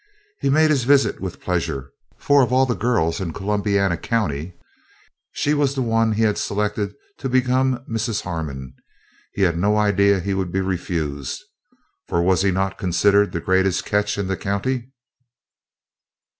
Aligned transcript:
He 0.39 0.49
made 0.49 0.71
his 0.71 0.83
visit 0.83 1.19
with 1.19 1.39
pleasure, 1.39 1.91
for 2.17 2.41
of 2.41 2.51
all 2.51 2.65
the 2.65 2.73
girls 2.73 3.19
in 3.21 3.33
Columbiana 3.33 3.97
County, 3.97 4.55
she 5.31 5.53
was 5.53 5.75
the 5.75 5.83
one 5.83 6.13
he 6.13 6.23
had 6.23 6.39
selected 6.39 6.95
to 7.19 7.29
become 7.29 7.85
Mrs. 7.87 8.21
Harmon. 8.23 8.73
He 9.35 9.43
had 9.43 9.59
no 9.59 9.77
idea 9.77 10.19
he 10.19 10.33
would 10.33 10.51
be 10.51 10.59
refused, 10.61 11.43
for 12.07 12.19
was 12.23 12.41
he 12.41 12.49
not 12.49 12.79
considered 12.79 13.31
the 13.31 13.41
greatest 13.41 13.85
catch 13.85 14.17
in 14.17 14.25
the 14.25 14.35
county? 14.35 14.89